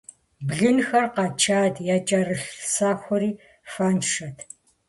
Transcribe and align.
Блынхэр 0.47 1.05
къэчат, 1.15 1.75
якӀэрылъ 1.95 2.49
сэхури 2.73 3.31
фэншэт. 3.71 4.37